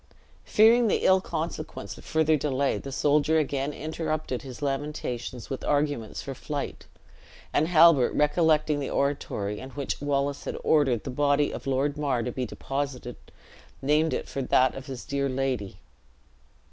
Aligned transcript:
Fearing 0.45 0.87
the 0.87 1.05
ill 1.05 1.21
consequence 1.21 1.95
of 1.95 2.03
further 2.03 2.35
delay, 2.35 2.79
the 2.79 2.91
soldier 2.91 3.37
again 3.37 3.71
interrupted 3.71 4.41
his 4.41 4.63
lamentations 4.63 5.51
with 5.51 5.63
arguments 5.63 6.23
for 6.23 6.33
flight; 6.33 6.87
and 7.53 7.67
Halbert 7.67 8.11
recollecting 8.15 8.79
the 8.79 8.89
oratory 8.89 9.59
in 9.59 9.69
which 9.69 10.01
Wallace 10.01 10.45
had 10.45 10.57
ordered 10.63 11.03
the 11.03 11.11
body 11.11 11.51
of 11.53 11.67
Lord 11.67 11.99
Mar 11.99 12.23
to 12.23 12.31
be 12.31 12.47
deposited, 12.47 13.15
named 13.79 14.11
it 14.11 14.27
for 14.27 14.41
that 14.41 14.73
of 14.73 14.87
his 14.87 15.05
dear 15.05 15.29
lady. 15.29 15.77